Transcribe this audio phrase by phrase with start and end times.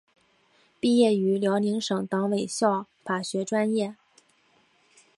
[0.79, 3.95] 毕业于辽宁省委党校法学专业。